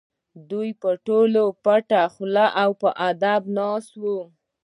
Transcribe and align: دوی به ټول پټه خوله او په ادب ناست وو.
دوی 0.49 0.69
به 0.81 0.91
ټول 1.05 1.31
پټه 1.63 2.01
خوله 2.13 2.45
او 2.61 2.69
په 2.81 2.89
ادب 3.09 3.41
ناست 3.57 3.91
وو. 4.01 4.19